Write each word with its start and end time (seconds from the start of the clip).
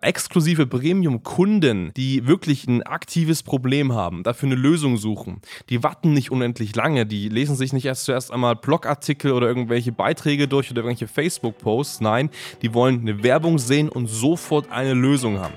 exklusive 0.00 0.66
Premium-Kunden, 0.66 1.92
die 1.96 2.26
wirklich 2.26 2.66
ein 2.66 2.82
aktives 2.82 3.42
Problem 3.42 3.92
haben, 3.92 4.22
dafür 4.22 4.48
eine 4.48 4.56
Lösung 4.56 4.96
suchen, 4.96 5.40
die 5.68 5.82
warten 5.82 6.12
nicht 6.12 6.30
unendlich 6.30 6.74
lange, 6.74 7.06
die 7.06 7.28
lesen 7.28 7.56
sich 7.56 7.72
nicht 7.72 7.84
erst 7.84 8.04
zuerst 8.04 8.32
einmal 8.32 8.56
Blogartikel 8.56 9.32
oder 9.32 9.46
irgendwelche 9.46 9.92
Beiträge 9.92 10.48
durch 10.48 10.70
oder 10.70 10.82
irgendwelche 10.82 11.08
Facebook-Posts, 11.08 12.00
nein, 12.00 12.30
die 12.62 12.74
wollen 12.74 13.00
eine 13.00 13.22
Werbung 13.22 13.58
sehen 13.58 13.88
und 13.88 14.06
sofort 14.06 14.70
eine 14.70 14.94
Lösung 14.94 15.38
haben. 15.38 15.54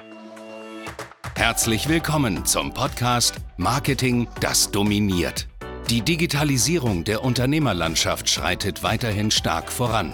Herzlich 1.36 1.90
willkommen 1.90 2.46
zum 2.46 2.74
Podcast 2.74 3.42
Marketing, 3.58 4.28
das 4.40 4.72
dominiert. 4.72 5.48
Die 5.90 6.02
Digitalisierung 6.02 7.04
der 7.04 7.24
Unternehmerlandschaft 7.24 8.30
schreitet 8.30 8.84
weiterhin 8.84 9.32
stark 9.32 9.72
voran. 9.72 10.14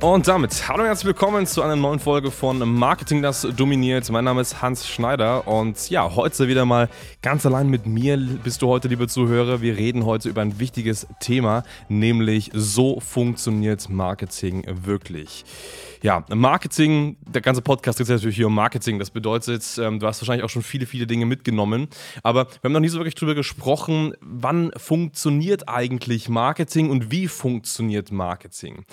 Und 0.00 0.28
damit 0.28 0.68
hallo 0.68 0.82
und 0.82 0.86
herzlich 0.86 1.06
willkommen 1.06 1.44
zu 1.44 1.60
einer 1.60 1.74
neuen 1.74 1.98
Folge 1.98 2.30
von 2.30 2.58
Marketing, 2.58 3.20
das 3.20 3.42
dominiert. 3.42 4.08
Mein 4.10 4.22
Name 4.22 4.40
ist 4.40 4.62
Hans 4.62 4.86
Schneider 4.86 5.48
und 5.48 5.90
ja, 5.90 6.14
heute 6.14 6.46
wieder 6.46 6.64
mal 6.64 6.88
ganz 7.20 7.44
allein 7.44 7.68
mit 7.68 7.84
mir 7.84 8.16
bist 8.16 8.62
du 8.62 8.68
heute, 8.68 8.86
liebe 8.86 9.08
Zuhörer. 9.08 9.60
Wir 9.60 9.76
reden 9.76 10.06
heute 10.06 10.28
über 10.28 10.40
ein 10.40 10.60
wichtiges 10.60 11.08
Thema, 11.18 11.64
nämlich 11.88 12.52
so 12.54 13.00
funktioniert 13.00 13.88
Marketing 13.88 14.64
wirklich. 14.84 15.44
Ja, 16.00 16.24
Marketing, 16.32 17.16
der 17.26 17.42
ganze 17.42 17.60
Podcast 17.60 17.98
geht 17.98 18.08
natürlich 18.08 18.36
hier 18.36 18.46
um 18.46 18.54
Marketing. 18.54 19.00
Das 19.00 19.10
bedeutet, 19.10 19.64
ähm, 19.82 19.98
du 19.98 20.06
hast 20.06 20.22
wahrscheinlich 20.22 20.44
auch 20.44 20.48
schon 20.48 20.62
viele, 20.62 20.86
viele 20.86 21.08
Dinge 21.08 21.26
mitgenommen. 21.26 21.88
Aber 22.22 22.46
wir 22.46 22.58
haben 22.62 22.72
noch 22.72 22.78
nie 22.78 22.88
so 22.88 23.00
wirklich 23.00 23.16
drüber 23.16 23.34
gesprochen, 23.34 24.14
wann 24.20 24.70
funktioniert 24.76 25.68
eigentlich 25.68 26.28
Marketing 26.28 26.90
und 26.90 27.10
wie 27.10 27.26
funktioniert 27.26 28.12
Marketing. 28.12 28.84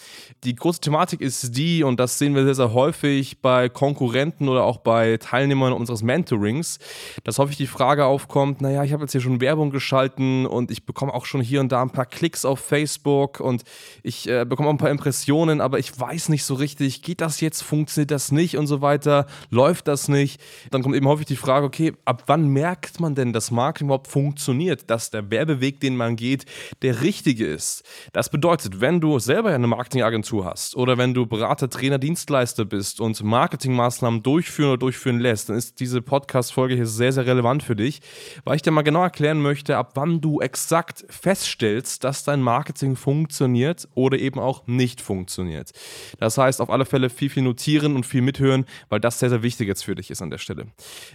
Die 0.44 0.56
große 0.56 0.82
Thematik 0.82 0.95
ist 1.20 1.58
die, 1.58 1.84
und 1.84 2.00
das 2.00 2.18
sehen 2.20 2.36
wir 2.36 2.44
sehr, 2.46 2.56
sehr 2.56 2.74
häufig 2.74 3.42
bei 3.42 3.70
Konkurrenten 3.70 4.48
oder 4.50 4.64
auch 4.64 4.78
bei 4.78 5.18
Teilnehmern 5.18 5.74
unseres 5.74 6.04
Mentorings, 6.04 6.80
dass 7.24 7.38
häufig 7.38 7.58
die 7.58 7.68
Frage 7.68 8.06
aufkommt, 8.06 8.62
naja, 8.62 8.84
ich 8.84 8.94
habe 8.94 9.04
jetzt 9.04 9.12
hier 9.12 9.22
schon 9.22 9.42
Werbung 9.42 9.72
geschalten 9.72 10.46
und 10.46 10.72
ich 10.72 10.86
bekomme 10.86 11.14
auch 11.14 11.26
schon 11.26 11.42
hier 11.42 11.60
und 11.60 11.72
da 11.72 11.82
ein 11.82 11.90
paar 11.90 12.06
Klicks 12.06 12.46
auf 12.46 12.60
Facebook 12.60 13.40
und 13.40 13.64
ich 14.04 14.30
äh, 14.30 14.46
bekomme 14.46 14.70
auch 14.70 14.74
ein 14.74 14.78
paar 14.78 14.90
Impressionen, 14.90 15.62
aber 15.62 15.80
ich 15.80 16.00
weiß 16.00 16.30
nicht 16.30 16.46
so 16.46 16.56
richtig, 16.56 17.02
geht 17.02 17.22
das 17.22 17.42
jetzt, 17.42 17.62
funktioniert 17.62 18.12
das 18.12 18.32
nicht 18.32 18.58
und 18.58 18.68
so 18.68 18.82
weiter, 18.82 19.26
läuft 19.50 19.88
das 19.88 20.08
nicht. 20.08 20.40
Dann 20.72 20.82
kommt 20.82 20.96
eben 20.96 21.08
häufig 21.08 21.26
die 21.26 21.36
Frage, 21.36 21.66
okay, 21.66 21.94
ab 22.06 22.24
wann 22.28 22.48
merkt 22.48 23.00
man 23.00 23.16
denn, 23.16 23.34
dass 23.34 23.52
Marketing 23.52 23.88
überhaupt 23.88 24.08
funktioniert, 24.08 24.90
dass 24.90 25.10
der 25.10 25.30
Werbeweg, 25.30 25.80
den 25.80 25.96
man 25.96 26.16
geht, 26.16 26.46
der 26.82 27.02
richtige 27.02 27.46
ist. 27.46 27.84
Das 28.14 28.30
bedeutet, 28.30 28.82
wenn 28.82 29.02
du 29.02 29.20
selber 29.20 29.50
eine 29.50 29.68
Marketingagentur 29.68 30.46
hast 30.46 30.76
oder 30.86 31.00
wenn 31.00 31.16
du 31.16 31.26
Berater, 31.26 31.68
Trainer, 31.68 31.98
Dienstleister 31.98 32.64
bist 32.64 33.02
und 33.02 33.24
Marketingmaßnahmen 33.24 34.22
durchführen 34.22 34.70
oder 34.70 34.78
durchführen 34.78 35.20
lässt, 35.20 35.50
dann 35.50 35.58
ist 35.58 35.80
diese 35.80 36.00
Podcast-Folge 36.00 36.76
hier 36.76 36.86
sehr, 36.86 37.12
sehr 37.12 37.26
relevant 37.26 37.64
für 37.64 37.76
dich, 37.76 38.02
weil 38.44 38.56
ich 38.56 38.62
dir 38.62 38.70
mal 38.70 38.84
genau 38.84 39.02
erklären 39.02 39.42
möchte, 39.42 39.78
ab 39.78 39.94
wann 39.96 40.22
du 40.22 40.42
exakt 40.42 41.04
feststellst, 41.10 42.04
dass 42.04 42.24
dein 42.24 42.40
Marketing 42.40 42.96
funktioniert 42.96 43.88
oder 43.96 44.20
eben 44.20 44.40
auch 44.40 44.68
nicht 44.68 45.02
funktioniert. 45.02 45.72
Das 46.20 46.38
heißt, 46.38 46.62
auf 46.62 46.70
alle 46.70 46.86
Fälle 46.86 47.10
viel, 47.10 47.32
viel 47.32 47.42
notieren 47.42 47.96
und 47.96 48.06
viel 48.06 48.22
mithören, 48.22 48.66
weil 48.90 49.00
das 49.00 49.18
sehr, 49.18 49.32
sehr 49.32 49.42
wichtig 49.42 49.68
jetzt 49.68 49.86
für 49.86 49.96
dich 49.96 50.12
ist 50.12 50.22
an 50.22 50.30
der 50.30 50.38
Stelle. 50.38 50.68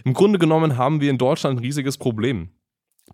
Im 0.03 0.13
Grunde 0.13 0.37
genommen 0.37 0.75
haben 0.75 0.99
wir 0.99 1.09
in 1.09 1.17
Deutschland 1.17 1.59
ein 1.59 1.63
riesiges 1.63 1.97
Problem. 1.97 2.49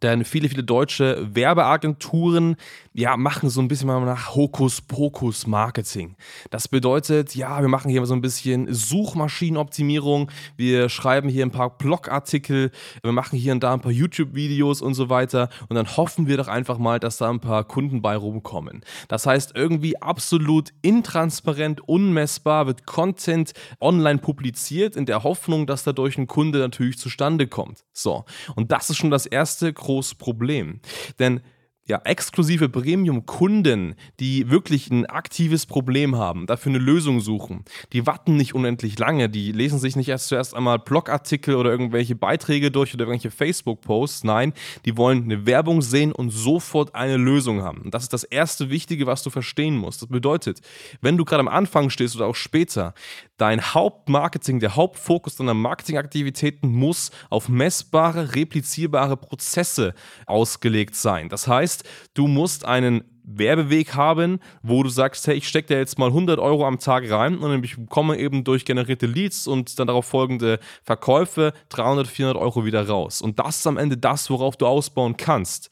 Denn 0.02 0.25
viele, 0.25 0.50
viele 0.50 0.63
deutsche 0.63 1.28
Werbeagenturen 1.34 2.58
ja, 2.97 3.16
machen 3.16 3.52
so 3.52 3.62
ein 3.62 3.68
bisschen 3.68 3.88
mal 3.88 4.03
nach 4.03 4.34
Hokuspokus-Marketing. 4.34 6.16
Das 6.50 6.68
bedeutet, 6.68 7.35
ja, 7.35 7.62
wir 7.62 7.68
machen 7.68 7.91
hier 7.91 8.03
so 8.07 8.16
ein 8.16 8.22
bisschen 8.22 8.74
Suchmaschinenoptimierung, 8.74 10.31
wir 10.56 10.90
schreiben 10.90 11.30
hier 11.30 11.46
ein 11.46 11.52
paar 11.52 11.78
Blogartikel, 11.78 12.72
wir 13.03 13.12
machen 13.12 13.38
hier 13.38 13.53
und 13.53 13.62
da 13.62 13.74
ein 13.75 13.81
paar 13.81 13.91
YouTube-Videos 13.91 14.81
und 14.81 14.96
so 14.96 15.12
weiter 15.12 15.50
und 15.69 15.75
dann 15.75 15.96
hoffen 15.96 16.25
wir 16.25 16.38
doch 16.38 16.47
einfach 16.47 16.80
mal, 16.80 17.00
dass 17.00 17.18
da 17.18 17.30
ein 17.30 17.40
paar 17.40 17.66
Kunden 17.66 18.02
bei 18.02 18.16
rumkommen. 18.16 18.81
Das 19.09 19.28
heißt, 19.28 19.52
irgendwie 19.53 20.02
absolut 20.02 20.74
intransparent, 20.81 21.88
unmessbar 21.88 22.66
wird 22.66 22.88
Content 22.88 23.53
online 23.80 24.18
publiziert 24.18 24.96
in 24.96 25.06
der 25.06 25.22
Hoffnung, 25.22 25.68
dass 25.68 25.84
dadurch 25.84 26.18
ein 26.18 26.25
Kunde 26.25 26.57
natürlich 26.57 26.97
zustande 26.97 27.46
kommt. 27.46 27.86
So, 27.94 28.25
und 28.56 28.72
das 28.72 28.90
ist 28.90 28.97
schon 28.97 29.12
das 29.12 29.28
erste 29.28 29.72
große 29.88 30.16
Problem. 30.16 30.81
Denn 31.18 31.42
ja, 31.88 32.02
exklusive 32.03 32.70
Premium-Kunden, 32.70 33.96
die 34.20 34.50
wirklich 34.50 34.92
ein 34.92 35.06
aktives 35.06 35.66
Problem 35.66 36.16
haben, 36.16 36.46
dafür 36.46 36.72
eine 36.72 36.80
Lösung 36.80 37.22
suchen, 37.22 37.64
die 37.94 38.06
warten 38.06 38.36
nicht 38.36 38.53
unendlich 38.53 39.00
lange, 39.00 39.30
die 39.30 39.52
lesen 39.53 39.80
sich 39.80 39.96
nicht 39.96 40.09
erst 40.09 40.28
zuerst 40.28 40.53
einmal 40.53 40.80
Blogartikel 40.80 41.56
oder 41.56 41.72
irgendwelche 41.72 42.16
Beiträge 42.16 42.72
durch 42.72 42.94
oder 42.94 43.06
irgendwelche 43.06 43.31
Facebook-Posts, 43.31 44.25
nein, 44.25 44.53
die 44.86 44.98
wollen 44.98 45.24
eine 45.24 45.46
Werbung 45.46 45.81
sehen 45.81 46.12
und 46.12 46.30
sofort 46.30 46.94
eine 46.94 47.18
Lösung 47.18 47.62
haben. 47.62 47.81
Und 47.81 47.94
das 47.94 48.04
ist 48.04 48.14
das 48.14 48.24
erste 48.25 48.69
Wichtige, 48.69 49.08
was 49.08 49.24
du 49.24 49.30
verstehen 49.30 49.78
musst. 49.78 50.02
Das 50.02 50.09
bedeutet, 50.09 50.59
wenn 51.02 51.18
du 51.18 51.24
gerade 51.24 51.42
am 51.42 51.48
Anfang 51.48 51.90
stehst 51.90 52.16
oder 52.16 52.25
auch 52.25 52.36
später, 52.36 52.94
dein 53.38 53.62
Hauptmarketing, 53.62 54.59
der 54.59 54.75
Hauptfokus 54.75 55.36
deiner 55.36 55.54
Marketingaktivitäten 55.54 56.69
muss 56.69 57.12
auf 57.30 57.50
messbare, 57.50 58.36
replizierbare 58.36 59.16
Prozesse 59.16 59.94
ausgelegt 60.25 60.96
sein. 60.96 61.30
Das 61.30 61.48
heißt, 61.48 61.77
heißt, 61.78 61.90
du 62.14 62.28
musst 62.28 62.66
einen 62.66 63.04
Werbeweg 63.28 63.94
haben, 63.94 64.40
wo 64.64 64.82
du 64.84 64.90
sagst, 64.90 65.28
hey, 65.28 65.36
ich 65.36 65.48
stecke 65.48 65.74
da 65.74 65.80
jetzt 65.80 66.00
mal 66.00 66.08
100 66.08 66.40
Euro 66.40 66.66
am 66.66 66.80
Tag 66.80 67.10
rein 67.12 67.38
und 67.38 67.64
ich 67.64 67.76
bekomme 67.76 68.18
eben 68.18 68.46
durch 68.46 68.64
generierte 68.64 69.06
Leads 69.06 69.48
und 69.48 69.78
dann 69.78 69.88
darauf 69.88 70.06
folgende 70.06 70.60
Verkäufe 70.84 71.54
300, 71.70 72.08
400 72.08 72.42
Euro 72.42 72.64
wieder 72.64 72.88
raus. 72.88 73.22
Und 73.22 73.38
das 73.40 73.58
ist 73.58 73.68
am 73.68 73.78
Ende 73.78 73.98
das, 73.98 74.30
worauf 74.30 74.56
du 74.56 74.66
ausbauen 74.66 75.18
kannst. 75.18 75.70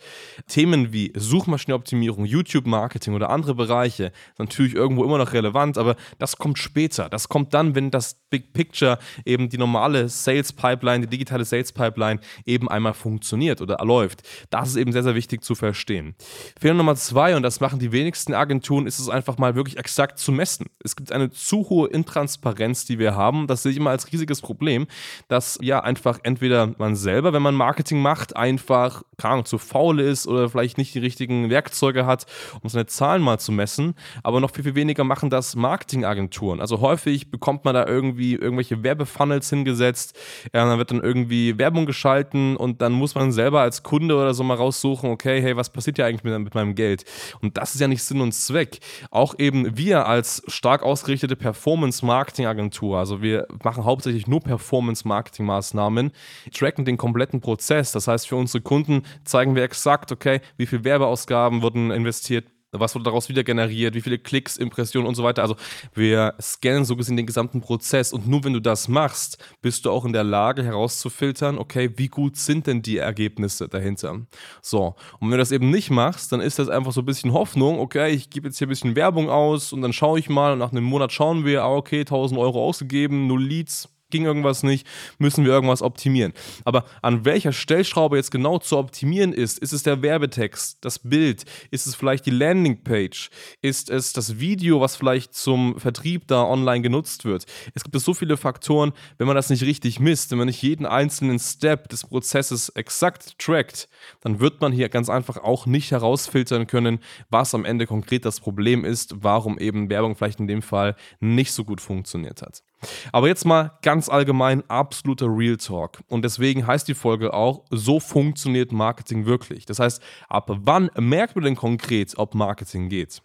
Themen 0.47 0.91
wie 0.91 1.13
Suchmaschinenoptimierung, 1.15 2.25
YouTube-Marketing 2.25 3.13
oder 3.13 3.29
andere 3.29 3.55
Bereiche 3.55 4.11
sind 4.35 4.49
natürlich 4.49 4.75
irgendwo 4.75 5.05
immer 5.05 5.17
noch 5.17 5.31
relevant, 5.31 5.77
aber 5.77 5.95
das 6.19 6.37
kommt 6.37 6.59
später. 6.59 7.07
Das 7.07 7.29
kommt 7.29 7.53
dann, 7.53 7.73
wenn 7.73 7.89
das 7.89 8.15
Big 8.29 8.51
Picture 8.51 8.99
eben 9.23 9.47
die 9.47 9.57
normale 9.57 10.09
Sales 10.09 10.51
Pipeline, 10.51 11.01
die 11.01 11.09
digitale 11.09 11.45
Sales 11.45 11.71
Pipeline 11.71 12.19
eben 12.45 12.67
einmal 12.67 12.93
funktioniert 12.93 13.61
oder 13.61 13.77
läuft. 13.85 14.23
Das 14.49 14.69
ist 14.69 14.75
eben 14.75 14.91
sehr, 14.91 15.03
sehr 15.03 15.15
wichtig 15.15 15.41
zu 15.41 15.55
verstehen. 15.55 16.15
Fehler 16.59 16.73
Nummer 16.73 16.95
zwei, 16.95 17.35
und 17.35 17.44
das 17.45 17.59
machen 17.59 17.79
die 17.79 17.91
wenigsten 17.91 18.33
Agenturen, 18.33 18.87
ist 18.87 18.99
es 18.99 19.09
einfach 19.09 19.37
mal 19.37 19.55
wirklich 19.55 19.77
exakt 19.77 20.19
zu 20.19 20.31
messen. 20.31 20.67
Es 20.83 20.95
gibt 20.95 21.11
eine 21.11 21.29
zu 21.29 21.69
hohe 21.69 21.87
Intransparenz, 21.87 22.85
die 22.85 22.99
wir 22.99 23.15
haben. 23.15 23.47
Das 23.47 23.63
sehe 23.63 23.71
ich 23.71 23.77
immer 23.77 23.91
als 23.91 24.11
riesiges 24.11 24.41
Problem, 24.41 24.87
dass 25.27 25.57
ja 25.61 25.79
einfach 25.79 26.19
entweder 26.23 26.73
man 26.77 26.95
selber, 26.95 27.33
wenn 27.33 27.41
man 27.41 27.55
Marketing 27.55 28.01
macht, 28.01 28.35
einfach 28.35 29.03
keine 29.17 29.33
Ahnung, 29.33 29.45
zu 29.45 29.57
faul 29.57 29.99
ist 29.99 30.27
oder 30.27 30.49
vielleicht 30.49 30.77
nicht 30.77 30.93
die 30.93 30.99
richtigen 30.99 31.49
Werkzeuge 31.49 32.05
hat, 32.05 32.25
um 32.61 32.69
seine 32.69 32.85
Zahlen 32.85 33.21
mal 33.21 33.39
zu 33.39 33.51
messen. 33.51 33.95
Aber 34.23 34.39
noch 34.39 34.51
viel, 34.51 34.63
viel 34.63 34.75
weniger 34.75 35.03
machen 35.03 35.29
das 35.29 35.55
Marketingagenturen. 35.55 36.59
Also 36.59 36.81
häufig 36.81 37.31
bekommt 37.31 37.65
man 37.65 37.73
da 37.73 37.85
irgendwie 37.85 38.33
irgendwelche 38.33 38.83
Werbefunnels 38.83 39.49
hingesetzt, 39.49 40.17
ja, 40.53 40.65
dann 40.65 40.77
wird 40.77 40.91
dann 40.91 41.01
irgendwie 41.01 41.57
Werbung 41.57 41.85
geschalten 41.85 42.57
und 42.57 42.81
dann 42.81 42.93
muss 42.93 43.15
man 43.15 43.31
selber 43.31 43.61
als 43.61 43.83
Kunde 43.83 44.15
oder 44.15 44.33
so 44.33 44.43
mal 44.43 44.55
raussuchen, 44.55 45.09
okay, 45.09 45.41
hey, 45.41 45.55
was 45.55 45.69
passiert 45.69 45.97
ja 45.97 46.05
eigentlich 46.05 46.23
mit, 46.23 46.37
mit 46.39 46.55
meinem 46.55 46.75
Geld? 46.75 47.05
Und 47.41 47.57
das 47.57 47.75
ist 47.75 47.81
ja 47.81 47.87
nicht 47.87 48.03
Sinn 48.03 48.21
und 48.21 48.33
Zweck. 48.33 48.79
Auch 49.11 49.35
eben 49.37 49.77
wir 49.77 50.07
als 50.07 50.43
stark 50.47 50.83
ausgerichtete 50.83 51.35
Performance-Marketing-Agentur, 51.35 52.97
also 52.97 53.21
wir 53.21 53.47
machen 53.63 53.85
hauptsächlich 53.85 54.27
nur 54.27 54.41
Performance-Marketing-Maßnahmen, 54.41 56.11
tracken 56.53 56.85
den 56.85 56.97
kompletten 56.97 57.41
Prozess. 57.41 57.91
Das 57.91 58.07
heißt, 58.07 58.27
für 58.27 58.35
unsere 58.35 58.61
Kunden 58.61 59.03
zeigen 59.23 59.55
wir 59.55 59.63
exakt, 59.63 60.11
okay, 60.11 60.41
wie 60.57 60.65
viel 60.65 60.83
Werbeausgaben 60.83 61.61
wurden 61.61 61.91
investiert, 61.91 62.45
was 62.79 62.95
wurde 62.95 63.05
daraus 63.05 63.29
wieder 63.29 63.43
generiert, 63.43 63.95
wie 63.95 64.01
viele 64.01 64.17
Klicks, 64.17 64.57
Impressionen 64.57 65.07
und 65.07 65.15
so 65.15 65.23
weiter. 65.23 65.41
Also 65.41 65.55
wir 65.93 66.35
scannen 66.41 66.85
so 66.85 66.95
gesehen 66.95 67.17
den 67.17 67.25
gesamten 67.25 67.61
Prozess 67.61 68.13
und 68.13 68.27
nur 68.27 68.43
wenn 68.43 68.53
du 68.53 68.59
das 68.59 68.87
machst, 68.87 69.37
bist 69.61 69.85
du 69.85 69.91
auch 69.91 70.05
in 70.05 70.13
der 70.13 70.23
Lage 70.23 70.63
herauszufiltern, 70.63 71.57
okay, 71.57 71.91
wie 71.95 72.07
gut 72.07 72.37
sind 72.37 72.67
denn 72.67 72.81
die 72.81 72.97
Ergebnisse 72.97 73.67
dahinter. 73.67 74.21
So, 74.61 74.95
und 75.19 75.29
wenn 75.29 75.31
du 75.31 75.37
das 75.37 75.51
eben 75.51 75.69
nicht 75.69 75.89
machst, 75.89 76.31
dann 76.31 76.41
ist 76.41 76.59
das 76.59 76.69
einfach 76.69 76.91
so 76.91 77.01
ein 77.01 77.05
bisschen 77.05 77.33
Hoffnung, 77.33 77.79
okay, 77.79 78.11
ich 78.11 78.29
gebe 78.29 78.47
jetzt 78.47 78.57
hier 78.57 78.67
ein 78.67 78.69
bisschen 78.69 78.95
Werbung 78.95 79.29
aus 79.29 79.73
und 79.73 79.81
dann 79.81 79.93
schaue 79.93 80.19
ich 80.19 80.29
mal 80.29 80.53
und 80.53 80.59
nach 80.59 80.71
einem 80.71 80.83
Monat 80.83 81.11
schauen 81.11 81.45
wir, 81.45 81.63
ah, 81.63 81.75
okay, 81.75 82.01
1000 82.01 82.39
Euro 82.39 82.63
ausgegeben, 82.63 83.27
null 83.27 83.43
Leads, 83.43 83.89
ging 84.15 84.25
irgendwas 84.25 84.63
nicht, 84.63 84.87
müssen 85.19 85.43
wir 85.43 85.51
irgendwas 85.51 85.81
optimieren. 85.81 86.31
Aber 86.63 86.85
an 87.01 87.25
welcher 87.25 87.51
Stellschraube 87.51 88.15
jetzt 88.15 88.31
genau 88.31 88.59
zu 88.59 88.77
optimieren 88.77 89.33
ist, 89.33 89.59
ist 89.59 89.73
es 89.73 89.83
der 89.83 90.01
Werbetext, 90.01 90.77
das 90.81 90.99
Bild, 90.99 91.43
ist 91.69 91.85
es 91.85 91.95
vielleicht 91.95 92.25
die 92.25 92.31
Landingpage, 92.31 93.29
ist 93.61 93.89
es 93.89 94.13
das 94.13 94.39
Video, 94.39 94.79
was 94.79 94.95
vielleicht 94.95 95.33
zum 95.33 95.77
Vertrieb 95.79 96.27
da 96.27 96.43
online 96.43 96.81
genutzt 96.81 97.25
wird. 97.25 97.45
Es 97.73 97.83
gibt 97.83 97.99
so 97.99 98.13
viele 98.13 98.37
Faktoren, 98.37 98.93
wenn 99.17 99.27
man 99.27 99.35
das 99.35 99.49
nicht 99.49 99.63
richtig 99.63 99.99
misst, 99.99 100.31
wenn 100.31 100.37
man 100.37 100.47
nicht 100.47 100.61
jeden 100.61 100.85
einzelnen 100.85 101.39
Step 101.39 101.89
des 101.89 102.05
Prozesses 102.05 102.69
exakt 102.69 103.37
trackt, 103.37 103.89
dann 104.21 104.39
wird 104.39 104.61
man 104.61 104.71
hier 104.71 104.87
ganz 104.87 105.09
einfach 105.09 105.37
auch 105.37 105.65
nicht 105.65 105.91
herausfiltern 105.91 106.67
können, 106.67 106.99
was 107.29 107.53
am 107.53 107.65
Ende 107.65 107.85
konkret 107.85 108.23
das 108.23 108.39
Problem 108.39 108.85
ist, 108.85 109.15
warum 109.17 109.59
eben 109.59 109.89
Werbung 109.89 110.15
vielleicht 110.15 110.39
in 110.39 110.47
dem 110.47 110.61
Fall 110.61 110.95
nicht 111.19 111.51
so 111.51 111.65
gut 111.65 111.81
funktioniert 111.81 112.41
hat. 112.41 112.63
Aber 113.11 113.27
jetzt 113.27 113.45
mal 113.45 113.77
ganz 113.81 114.09
allgemein 114.09 114.67
absoluter 114.69 115.27
Real 115.27 115.57
Talk. 115.57 115.99
Und 116.07 116.23
deswegen 116.23 116.65
heißt 116.67 116.87
die 116.87 116.93
Folge 116.93 117.33
auch, 117.33 117.63
so 117.69 117.99
funktioniert 117.99 118.71
Marketing 118.71 119.25
wirklich. 119.25 119.65
Das 119.65 119.79
heißt, 119.79 120.01
ab 120.29 120.49
wann 120.49 120.89
merkt 120.97 121.35
man 121.35 121.45
denn 121.45 121.55
konkret, 121.55 122.17
ob 122.17 122.35
Marketing 122.35 122.89
geht? 122.89 123.21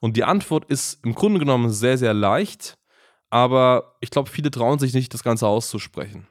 Und 0.00 0.16
die 0.16 0.24
Antwort 0.24 0.64
ist 0.66 1.04
im 1.04 1.14
Grunde 1.14 1.40
genommen 1.40 1.70
sehr, 1.70 1.98
sehr 1.98 2.14
leicht, 2.14 2.78
aber 3.30 3.96
ich 4.00 4.10
glaube, 4.10 4.30
viele 4.30 4.50
trauen 4.50 4.78
sich 4.78 4.94
nicht, 4.94 5.12
das 5.12 5.24
Ganze 5.24 5.46
auszusprechen. 5.46 6.26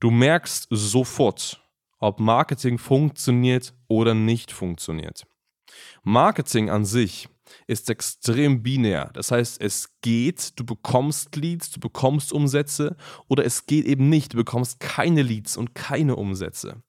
Du 0.00 0.10
merkst 0.10 0.66
sofort, 0.70 1.62
ob 1.98 2.20
Marketing 2.20 2.78
funktioniert 2.78 3.72
oder 3.88 4.14
nicht 4.14 4.52
funktioniert. 4.52 5.24
Marketing 6.02 6.68
an 6.68 6.84
sich 6.84 7.28
ist 7.66 7.90
extrem 7.90 8.62
binär. 8.62 9.10
Das 9.14 9.30
heißt, 9.30 9.60
es 9.60 9.90
geht, 10.00 10.58
du 10.58 10.64
bekommst 10.64 11.36
Leads, 11.36 11.70
du 11.70 11.80
bekommst 11.80 12.32
Umsätze 12.32 12.96
oder 13.28 13.44
es 13.44 13.66
geht 13.66 13.84
eben 13.86 14.08
nicht, 14.08 14.32
du 14.32 14.36
bekommst 14.36 14.80
keine 14.80 15.22
Leads 15.22 15.56
und 15.56 15.74
keine 15.74 16.16
Umsätze. 16.16 16.82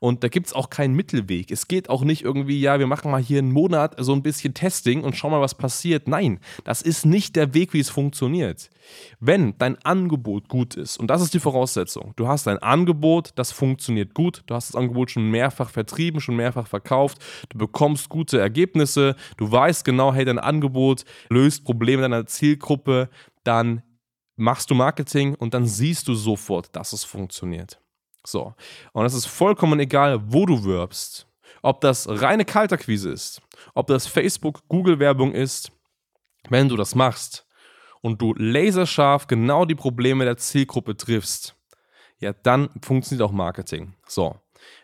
Und 0.00 0.24
da 0.24 0.28
gibt 0.28 0.48
es 0.48 0.52
auch 0.52 0.70
keinen 0.70 0.94
Mittelweg. 0.94 1.50
Es 1.50 1.68
geht 1.68 1.90
auch 1.90 2.02
nicht 2.02 2.22
irgendwie, 2.22 2.60
ja, 2.60 2.78
wir 2.78 2.86
machen 2.86 3.10
mal 3.10 3.22
hier 3.22 3.38
einen 3.38 3.52
Monat 3.52 3.94
so 3.98 4.12
ein 4.12 4.22
bisschen 4.22 4.54
Testing 4.54 5.02
und 5.02 5.16
schauen 5.16 5.30
mal, 5.30 5.40
was 5.40 5.54
passiert. 5.54 6.08
Nein, 6.08 6.40
das 6.64 6.82
ist 6.82 7.06
nicht 7.06 7.36
der 7.36 7.54
Weg, 7.54 7.72
wie 7.72 7.80
es 7.80 7.90
funktioniert. 7.90 8.70
Wenn 9.20 9.56
dein 9.58 9.76
Angebot 9.84 10.48
gut 10.48 10.74
ist, 10.74 10.98
und 10.98 11.08
das 11.08 11.22
ist 11.22 11.34
die 11.34 11.40
Voraussetzung, 11.40 12.12
du 12.16 12.28
hast 12.28 12.46
ein 12.48 12.58
Angebot, 12.58 13.32
das 13.36 13.52
funktioniert 13.52 14.14
gut, 14.14 14.42
du 14.46 14.54
hast 14.54 14.68
das 14.68 14.76
Angebot 14.76 15.10
schon 15.10 15.30
mehrfach 15.30 15.70
vertrieben, 15.70 16.20
schon 16.20 16.36
mehrfach 16.36 16.66
verkauft, 16.66 17.18
du 17.48 17.58
bekommst 17.58 18.08
gute 18.08 18.38
Ergebnisse, 18.38 19.16
du 19.36 19.50
weißt 19.50 19.84
genau, 19.84 20.12
hey, 20.12 20.24
dein 20.24 20.38
Angebot 20.38 21.04
löst 21.30 21.64
Probleme 21.64 22.02
deiner 22.02 22.26
Zielgruppe, 22.26 23.08
dann 23.44 23.82
machst 24.36 24.70
du 24.70 24.74
Marketing 24.74 25.34
und 25.34 25.54
dann 25.54 25.66
siehst 25.66 26.08
du 26.08 26.14
sofort, 26.14 26.74
dass 26.76 26.92
es 26.92 27.04
funktioniert. 27.04 27.80
So. 28.26 28.54
Und 28.92 29.06
es 29.06 29.14
ist 29.14 29.26
vollkommen 29.26 29.80
egal, 29.80 30.20
wo 30.32 30.46
du 30.46 30.64
wirbst. 30.64 31.26
Ob 31.62 31.80
das 31.80 32.06
reine 32.08 32.44
Kaltakquise 32.44 33.10
ist, 33.10 33.40
ob 33.74 33.86
das 33.86 34.06
Facebook, 34.06 34.62
Google-Werbung 34.68 35.32
ist, 35.32 35.72
wenn 36.48 36.68
du 36.68 36.76
das 36.76 36.94
machst 36.94 37.46
und 38.02 38.20
du 38.20 38.34
laserscharf 38.34 39.26
genau 39.26 39.64
die 39.64 39.74
Probleme 39.74 40.24
der 40.24 40.36
Zielgruppe 40.36 40.96
triffst, 40.96 41.56
ja, 42.18 42.32
dann 42.32 42.70
funktioniert 42.82 43.28
auch 43.28 43.32
Marketing. 43.32 43.94
So. 44.06 44.36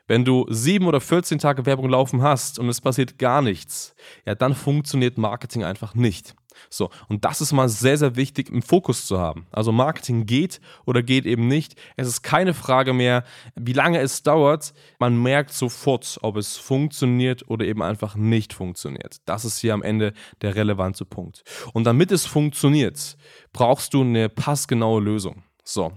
Wenn 0.07 0.25
du 0.25 0.47
sieben 0.49 0.87
oder 0.87 1.01
14 1.01 1.39
Tage 1.39 1.65
Werbung 1.67 1.89
laufen 1.89 2.23
hast 2.23 2.59
und 2.59 2.69
es 2.69 2.81
passiert 2.81 3.19
gar 3.19 3.43
nichts, 3.43 3.95
ja, 4.27 4.35
dann 4.35 4.55
funktioniert 4.55 5.19
Marketing 5.19 5.65
einfach 5.65 5.95
nicht. 5.95 6.35
So, 6.71 6.91
und 7.09 7.25
das 7.25 7.41
ist 7.41 7.53
mal 7.53 7.69
sehr, 7.69 7.97
sehr 7.97 8.17
wichtig 8.17 8.51
im 8.51 8.63
Fokus 8.63 9.07
zu 9.07 9.19
haben. 9.19 9.47
Also 9.51 9.73
Marketing 9.73 10.27
geht 10.27 10.61
oder 10.85 11.03
geht 11.03 11.27
eben 11.27 11.49
nicht. 11.49 11.77
Es 11.97 12.09
ist 12.09 12.23
keine 12.23 12.55
Frage 12.55 12.93
mehr, 12.93 13.25
wie 13.55 13.73
lange 13.73 14.01
es 14.01 14.23
dauert. 14.23 14.75
Man 14.99 15.21
merkt 15.21 15.53
sofort, 15.53 16.19
ob 16.23 16.37
es 16.37 16.57
funktioniert 16.57 17.49
oder 17.49 17.65
eben 17.65 17.83
einfach 17.83 18.17
nicht 18.17 18.53
funktioniert. 18.53 19.17
Das 19.25 19.45
ist 19.45 19.59
hier 19.59 19.75
am 19.75 19.83
Ende 19.83 20.13
der 20.41 20.55
relevante 20.55 21.05
Punkt. 21.05 21.43
Und 21.73 21.85
damit 21.85 22.13
es 22.13 22.27
funktioniert, 22.27 23.17
brauchst 23.53 23.95
du 23.95 24.03
eine 24.03 24.29
passgenaue 24.29 25.01
Lösung. 25.01 25.43
So, 25.65 25.93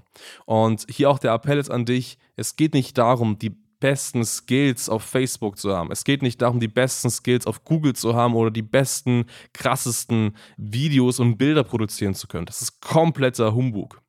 und 0.45 0.85
hier 0.89 1.09
auch 1.09 1.17
der 1.17 1.33
Appell 1.33 1.57
jetzt 1.57 1.71
an 1.71 1.85
dich. 1.85 2.19
Es 2.35 2.55
geht 2.55 2.75
nicht 2.75 2.97
darum, 2.99 3.39
die 3.39 3.64
besten 3.85 4.25
Skills 4.25 4.89
auf 4.89 5.03
Facebook 5.03 5.59
zu 5.59 5.77
haben. 5.77 5.91
Es 5.91 6.03
geht 6.03 6.23
nicht 6.23 6.41
darum, 6.41 6.59
die 6.59 6.67
besten 6.67 7.11
Skills 7.11 7.45
auf 7.45 7.63
Google 7.65 7.93
zu 7.93 8.15
haben 8.15 8.33
oder 8.33 8.49
die 8.49 8.63
besten, 8.63 9.25
krassesten 9.53 10.35
Videos 10.57 11.19
und 11.19 11.37
Bilder 11.37 11.63
produzieren 11.63 12.15
zu 12.15 12.25
können. 12.27 12.47
Das 12.47 12.63
ist 12.63 12.81
kompletter 12.81 13.53
Humbug. 13.53 14.01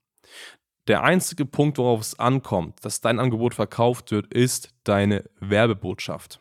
Der 0.87 1.02
einzige 1.02 1.44
Punkt, 1.44 1.76
worauf 1.76 2.00
es 2.00 2.19
ankommt, 2.19 2.82
dass 2.87 3.02
dein 3.02 3.19
Angebot 3.19 3.52
verkauft 3.52 4.12
wird, 4.12 4.32
ist 4.32 4.70
deine 4.84 5.28
Werbebotschaft. 5.40 6.40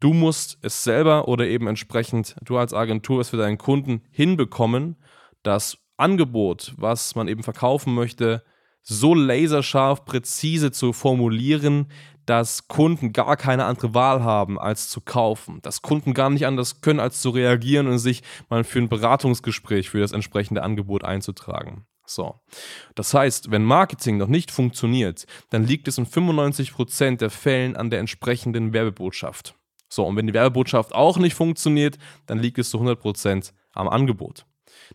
Du 0.00 0.12
musst 0.12 0.58
es 0.62 0.82
selber 0.82 1.28
oder 1.28 1.46
eben 1.46 1.68
entsprechend 1.68 2.34
du 2.42 2.58
als 2.58 2.74
Agentur 2.74 3.20
es 3.20 3.28
für 3.28 3.36
deinen 3.36 3.58
Kunden 3.58 4.02
hinbekommen, 4.10 4.96
das 5.44 5.78
Angebot, 5.96 6.74
was 6.78 7.14
man 7.14 7.28
eben 7.28 7.44
verkaufen 7.44 7.94
möchte, 7.94 8.42
so 8.84 9.14
laserscharf, 9.14 10.04
präzise 10.04 10.70
zu 10.70 10.92
formulieren, 10.92 11.86
dass 12.26 12.68
Kunden 12.68 13.12
gar 13.12 13.36
keine 13.36 13.64
andere 13.64 13.94
Wahl 13.94 14.22
haben, 14.22 14.58
als 14.58 14.88
zu 14.88 15.00
kaufen. 15.00 15.60
Dass 15.62 15.82
Kunden 15.82 16.14
gar 16.14 16.30
nicht 16.30 16.46
anders 16.46 16.80
können, 16.80 17.00
als 17.00 17.20
zu 17.20 17.30
reagieren 17.30 17.86
und 17.86 17.98
sich 17.98 18.22
mal 18.48 18.64
für 18.64 18.78
ein 18.78 18.88
Beratungsgespräch 18.88 19.90
für 19.90 20.00
das 20.00 20.12
entsprechende 20.12 20.62
Angebot 20.62 21.04
einzutragen. 21.04 21.86
So. 22.06 22.40
Das 22.94 23.14
heißt, 23.14 23.50
wenn 23.50 23.64
Marketing 23.64 24.18
noch 24.18 24.28
nicht 24.28 24.50
funktioniert, 24.50 25.26
dann 25.50 25.64
liegt 25.64 25.88
es 25.88 25.98
in 25.98 26.06
95% 26.06 27.16
der 27.16 27.30
Fällen 27.30 27.76
an 27.76 27.90
der 27.90 28.00
entsprechenden 28.00 28.72
Werbebotschaft. 28.72 29.54
So, 29.88 30.04
und 30.04 30.16
wenn 30.16 30.26
die 30.26 30.34
Werbebotschaft 30.34 30.94
auch 30.94 31.18
nicht 31.18 31.34
funktioniert, 31.34 31.98
dann 32.26 32.38
liegt 32.38 32.58
es 32.58 32.70
zu 32.70 32.78
100% 32.78 33.52
am 33.72 33.88
Angebot. 33.88 34.44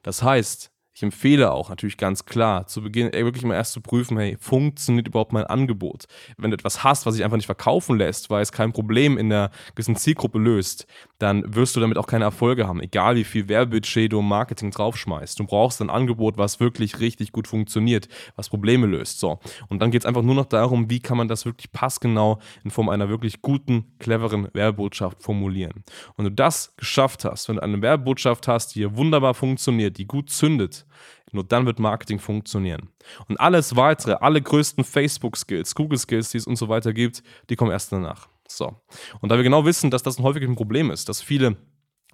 Das 0.04 0.24
heißt, 0.24 0.72
ich 1.00 1.04
empfehle 1.04 1.54
auch 1.54 1.69
natürlich 1.69 1.96
ganz 1.96 2.25
klar, 2.25 2.68
zu 2.68 2.81
Beginn 2.81 3.13
wirklich 3.13 3.46
mal 3.46 3.54
erst 3.54 3.72
zu 3.72 3.80
prüfen, 3.80 4.18
hey, 4.18 4.36
funktioniert 4.38 5.07
überhaupt 5.07 5.31
mein 5.31 5.46
Angebot? 5.46 6.07
Wenn 6.38 6.51
du 6.51 6.56
etwas 6.56 6.84
hast, 6.84 7.06
was 7.06 7.13
sich 7.13 7.24
einfach 7.24 7.38
nicht 7.38 7.46
verkaufen 7.46 7.98
lässt, 7.98 8.30
weil 8.30 8.42
es 8.42 8.51
kein 8.51 8.74
Problem 8.74 9.18
in 9.18 9.30
der 9.30 9.50
gewissen 9.75 9.96
Zielgruppe 9.96 10.40
löst, 10.40 10.88
dann 11.18 11.56
wirst 11.56 11.78
du 11.78 11.80
damit 11.80 11.98
auch 11.98 12.06
keine 12.06 12.25
Erfolge 12.25 12.68
haben, 12.68 12.81
egal 12.81 13.16
wie 13.16 13.24
viel 13.24 13.48
Werbebudget 13.48 14.12
du 14.12 14.19
im 14.19 14.28
Marketing 14.28 14.72
draufschmeißt. 14.72 15.40
Du 15.40 15.46
brauchst 15.46 15.81
ein 15.81 15.90
Angebot, 15.90 16.38
was 16.38 16.60
wirklich 16.60 17.00
richtig 17.00 17.31
gut 17.31 17.48
funktioniert, 17.48 18.10
was 18.36 18.50
Probleme 18.50 18.86
löst. 18.86 19.22
So. 19.22 19.40
Und 19.69 19.81
dann 19.81 19.92
geht 19.92 20.02
es 20.02 20.06
einfach 20.06 20.22
nur 20.22 20.36
noch 20.36 20.48
darum, 20.48 20.90
wie 20.90 21.00
kann 21.00 21.16
man 21.16 21.30
das 21.30 21.45
wirklich 21.45 21.72
passgenau 21.72 22.40
in 22.66 22.72
Form 22.72 22.90
einer 22.90 23.07
wirklich 23.07 23.42
guten, 23.42 23.85
cleveren 24.00 24.50
Werbebotschaft 24.52 25.24
formulieren. 25.24 25.76
Und 26.18 26.18
wenn 26.18 26.26
du 26.26 26.31
das 26.31 26.76
geschafft 26.76 27.24
hast, 27.24 27.47
wenn 27.47 27.56
du 27.56 27.64
eine 27.64 27.81
Werbebotschaft 27.81 28.50
hast, 28.50 28.76
die 28.76 28.80
hier 28.80 28.97
wunderbar 28.97 29.33
funktioniert, 29.33 29.97
die 29.97 30.06
gut 30.06 30.30
zündet, 30.30 30.85
nur 31.31 31.44
dann 31.44 31.66
wird 31.66 31.80
Marketing 31.80 32.19
funktionieren. 32.19 32.90
Und 33.28 33.40
alles 33.40 33.76
weitere, 33.76 34.14
alle 34.14 34.42
größten 34.42 34.84
Facebook-Skills, 34.84 35.76
Google-Skills, 35.76 36.31
die 36.31 36.38
es 36.38 36.48
und 36.48 36.56
so 36.56 36.69
weiter 36.69 36.94
gibt, 36.94 37.24
die 37.50 37.56
kommen 37.56 37.72
erst 37.72 37.92
danach. 37.92 38.28
So. 38.48 38.76
Und 39.22 39.30
da 39.30 39.38
wir 39.38 39.44
genau 39.44 39.66
wissen, 39.66 39.92
dass 39.92 40.04
das 40.04 40.18
ein 40.18 40.24
häufiges 40.24 40.54
Problem 40.56 40.92
ist, 40.92 41.10
dass 41.10 41.22
viele 41.22 41.58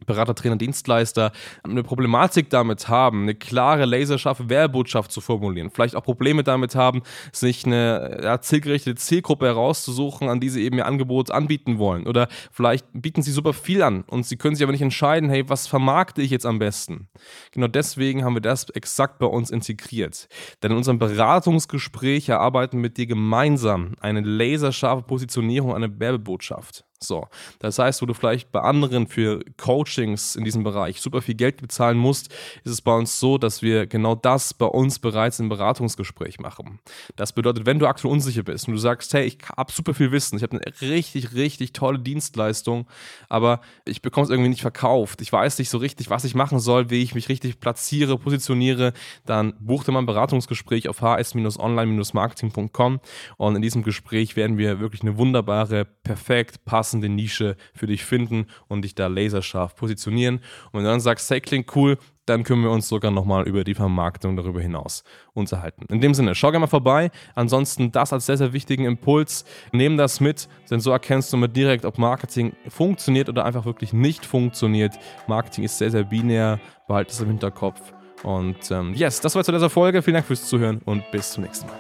Berater, 0.06 0.36
Trainer, 0.36 0.58
Dienstleister 0.58 1.32
eine 1.64 1.82
Problematik 1.82 2.50
damit 2.50 2.90
haben, 2.90 3.24
eine 3.24 3.34
klare, 3.34 3.86
laserscharfe 3.86 4.50
Werbebotschaft 4.50 5.10
zu 5.10 5.22
formulieren. 5.22 5.70
Vielleicht 5.70 5.96
auch 5.96 6.04
Probleme 6.04 6.44
damit 6.44 6.76
haben, 6.76 7.02
sich 7.32 7.66
eine 7.66 8.20
ja, 8.22 8.42
zielgerichtete 8.42 8.96
Zielgruppe 8.96 9.46
herauszusuchen, 9.46 10.28
an 10.28 10.42
die 10.42 10.50
sie 10.50 10.64
eben 10.64 10.78
ihr 10.78 10.86
Angebot 10.86 11.32
anbieten 11.32 11.80
wollen. 11.80 12.08
Oder 12.08 12.28
vielleicht 12.52 12.86
bieten 12.92 13.22
sie 13.22 13.32
super 13.32 13.54
viel 13.54 13.82
an 13.82 14.04
und 14.08 14.26
sie 14.26 14.36
können 14.36 14.56
sich 14.56 14.64
aber 14.64 14.74
nicht 14.74 14.82
entscheiden, 14.82 15.30
hey, 15.30 15.48
was 15.48 15.66
vermarkte 15.66 16.22
ich 16.22 16.30
jetzt 16.30 16.46
am 16.46 16.60
besten? 16.60 17.08
Genau 17.52 17.68
deswegen 17.68 18.26
haben 18.26 18.36
wir 18.36 18.42
das 18.42 18.70
exakt 18.72 19.18
bei 19.20 19.28
uns 19.28 19.50
integriert. 19.50 20.28
Denn 20.62 20.72
in 20.72 20.78
unserem 20.78 21.00
Beratungsgespräch 21.00 22.28
erarbeiten 22.28 22.78
wir 22.78 22.82
mit 22.82 22.98
dir 22.98 23.08
gemeinsam 23.08 23.96
eine 24.02 24.20
laserscharfe 24.20 25.04
Positionierung, 25.04 25.74
eine 25.74 26.00
Werbebotschaft. 26.00 26.84
So, 27.02 27.28
das 27.60 27.78
heißt, 27.78 28.02
wo 28.02 28.06
du 28.06 28.14
vielleicht 28.14 28.54
bei 28.54 28.62
anderen 28.62 29.08
für 29.08 29.42
Coachings 29.58 30.38
in 30.38 30.46
diesem 30.46 30.64
Bereich 30.64 31.02
super 31.02 31.22
viel 31.22 31.36
Geld 31.36 31.58
bezahlen 31.58 31.98
musst, 31.98 32.32
ist 32.64 32.72
es 32.72 32.82
bei 32.82 32.96
uns 32.96 33.20
so, 33.20 33.38
dass 33.38 33.62
wir 33.62 33.86
genau 33.86 34.16
das 34.16 34.54
bei 34.54 34.66
uns 34.66 35.00
bereits 35.00 35.40
im 35.40 35.50
Beratungsgespräch 35.50 36.40
machen. 36.40 36.80
Das 37.18 37.34
bedeutet, 37.34 37.66
wenn 37.66 37.80
du 37.80 37.88
aktuell 37.88 38.14
unsicher 38.14 38.44
bist 38.44 38.70
und 38.70 38.76
du 38.76 38.80
sagst, 38.80 39.14
hey, 39.14 39.26
ich 39.26 39.40
habe 39.58 39.74
super 39.74 39.94
viel 39.94 40.14
Wissen, 40.14 40.38
ich 40.38 40.44
habe 40.44 40.58
eine 40.58 40.62
richtig, 40.82 41.34
richtig 41.34 41.74
tolle 41.74 42.00
Dienstleistung, 42.00 42.88
aber 43.28 43.60
ich 43.84 44.02
bekomme 44.02 44.24
es 44.24 44.30
irgendwie 44.30 44.50
nicht 44.50 44.62
verkauft, 44.62 45.20
ich 45.22 45.34
weiß 45.34 45.60
nicht 45.60 45.70
so 45.70 45.78
richtig, 45.78 46.10
was 46.10 46.24
ich 46.24 46.34
machen 46.34 46.60
soll, 46.60 46.90
wie 46.90 47.04
ich 47.04 47.14
mich 47.14 47.28
richtig 47.28 47.60
platziere, 47.60 48.18
positioniere, 48.18 48.94
dann 49.26 49.54
buch 49.60 49.84
dir 49.84 49.92
mal 49.92 50.00
ein 50.00 50.06
Beratungsgespräch 50.06 50.88
auf 50.88 51.02
hs-online-marketing.com 51.02 53.02
und 53.36 53.56
in 53.56 53.62
diesem 53.62 53.84
Gespräch 53.84 54.38
werden 54.38 54.58
wir 54.58 54.80
wirklich 54.80 55.02
eine 55.02 55.18
wunderbare, 55.18 55.84
perfekt 55.84 56.64
passende 56.64 56.85
passende 56.86 57.10
Nische 57.10 57.56
für 57.74 57.88
dich 57.88 58.06
finden 58.06 58.46
und 58.68 58.84
dich 58.84 58.94
da 58.94 59.08
laserscharf 59.08 59.76
positionieren. 59.76 60.36
Und 60.72 60.74
wenn 60.74 60.84
du 60.84 60.90
dann 60.90 61.00
sagst, 61.00 61.28
hey, 61.32 61.42
klingt 61.42 61.76
cool, 61.76 61.98
dann 62.28 62.44
können 62.44 62.62
wir 62.62 62.70
uns 62.70 62.88
sogar 62.88 63.10
nochmal 63.10 63.48
über 63.48 63.64
die 63.64 63.74
Vermarktung 63.74 64.36
darüber 64.36 64.62
hinaus 64.62 65.04
unterhalten. 65.34 65.86
In 65.90 66.00
dem 66.00 66.14
Sinne, 66.14 66.36
schau 66.36 66.52
gerne 66.52 66.66
mal 66.66 66.68
vorbei. 66.68 67.10
Ansonsten 67.34 67.92
das 67.92 68.14
als 68.14 68.28
sehr, 68.28 68.38
sehr 68.38 68.54
wichtigen 68.54 68.86
Impuls. 68.86 69.46
Nehmen 69.72 69.98
das 69.98 70.20
mit, 70.20 70.48
denn 70.70 70.80
so 70.80 70.92
erkennst 70.92 71.34
du 71.34 71.38
mit 71.38 71.56
direkt, 71.56 71.86
ob 71.86 71.98
Marketing 71.98 72.54
funktioniert 72.68 73.30
oder 73.30 73.46
einfach 73.46 73.66
wirklich 73.66 73.92
nicht 73.92 74.24
funktioniert. 74.24 74.94
Marketing 75.28 75.64
ist 75.64 75.80
sehr, 75.80 75.90
sehr 75.90 76.04
binär. 76.04 76.60
Behalte 76.88 77.12
es 77.12 77.20
im 77.20 77.30
Hinterkopf. 77.30 77.82
Und 78.22 78.70
ähm, 78.70 78.94
yes, 78.94 79.22
das 79.22 79.34
war 79.34 79.44
zu 79.44 79.52
dieser 79.52 79.72
Folge. 79.72 80.04
Vielen 80.04 80.16
Dank 80.16 80.28
fürs 80.28 80.48
Zuhören 80.48 80.82
und 80.86 81.10
bis 81.10 81.32
zum 81.32 81.44
nächsten 81.44 81.66
Mal. 81.66 81.78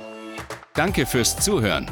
Danke 0.74 1.06
fürs 1.06 1.38
Zuhören. 1.38 1.92